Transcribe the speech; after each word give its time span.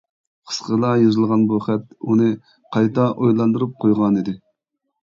قىسقىلا 0.51 0.89
يېزىلغان 1.01 1.45
بۇ 1.51 1.59
خەت 1.67 1.85
ئۇنى 2.09 2.33
قايتا 2.79 3.07
ئويلاندۇرۇپ 3.13 3.79
قويغانىدى. 3.87 4.41